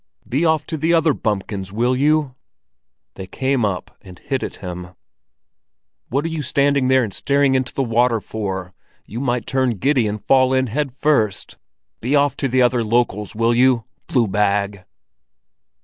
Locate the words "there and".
6.87-7.13